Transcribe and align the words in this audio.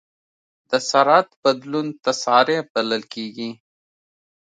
د 0.69 0.71
سرعت 0.89 1.29
بدلون 1.43 1.87
تسارع 2.05 2.59
بلل 2.73 3.03
کېږي. 3.13 3.49